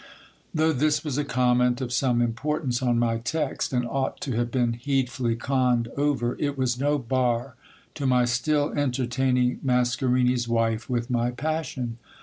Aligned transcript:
Though 0.51 0.73
this 0.73 1.03
was 1.05 1.19
a 1.19 1.23
comment 1.23 1.79
of 1.79 1.93
some 1.93 2.23
importance 2.23 2.81
on 2.81 2.97
my 2.97 3.19
text, 3.19 3.71
and 3.71 3.85
ought 3.85 4.19
to 4.21 4.31
have 4.31 4.49
been 4.49 4.79
needfully 4.87 5.35
conned 5.35 5.89
over, 5.89 6.35
it 6.39 6.57
was 6.57 6.79
no 6.79 6.97
bar 6.97 7.53
to 7.93 8.07
my 8.07 8.25
still 8.25 8.71
entertaining 8.71 9.59
Masca 9.63 10.09
rini's 10.09 10.47
wife 10.47 10.89
with 10.89 11.11
my 11.11 11.29
passion. 11.29 11.99